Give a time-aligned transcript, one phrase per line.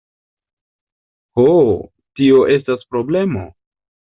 [1.41, 1.45] Ho,
[2.21, 3.47] tio estas problemo!